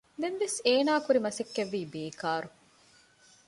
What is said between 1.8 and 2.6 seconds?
ބޭކާރު